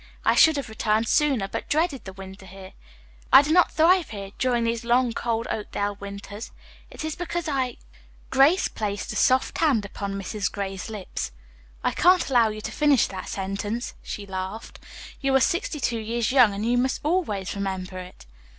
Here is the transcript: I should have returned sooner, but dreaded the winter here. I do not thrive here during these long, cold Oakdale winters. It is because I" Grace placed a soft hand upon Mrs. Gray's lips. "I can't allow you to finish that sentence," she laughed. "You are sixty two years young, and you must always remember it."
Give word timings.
I 0.25 0.33
should 0.33 0.57
have 0.57 0.67
returned 0.67 1.07
sooner, 1.07 1.47
but 1.47 1.69
dreaded 1.69 2.05
the 2.05 2.13
winter 2.13 2.47
here. 2.47 2.73
I 3.31 3.43
do 3.43 3.51
not 3.51 3.71
thrive 3.71 4.09
here 4.09 4.31
during 4.39 4.63
these 4.63 4.83
long, 4.83 5.13
cold 5.13 5.45
Oakdale 5.51 5.93
winters. 5.97 6.49
It 6.89 7.05
is 7.05 7.15
because 7.15 7.47
I" 7.47 7.77
Grace 8.31 8.67
placed 8.67 9.13
a 9.13 9.15
soft 9.15 9.59
hand 9.59 9.85
upon 9.85 10.15
Mrs. 10.19 10.51
Gray's 10.51 10.89
lips. 10.89 11.31
"I 11.83 11.91
can't 11.91 12.27
allow 12.31 12.49
you 12.49 12.61
to 12.61 12.71
finish 12.71 13.05
that 13.09 13.29
sentence," 13.29 13.93
she 14.01 14.25
laughed. 14.25 14.79
"You 15.19 15.35
are 15.35 15.39
sixty 15.39 15.79
two 15.79 15.99
years 15.99 16.31
young, 16.31 16.51
and 16.51 16.65
you 16.65 16.79
must 16.79 17.01
always 17.03 17.53
remember 17.53 17.99
it." 17.99 18.25